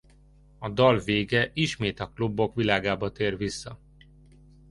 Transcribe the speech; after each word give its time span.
A 0.59 0.69
dal 0.69 0.99
vége 0.99 1.51
ismét 1.53 1.99
a 1.99 2.09
klubok 2.11 2.55
világába 2.55 3.11
tér 3.11 3.37
vissza. 3.37 3.79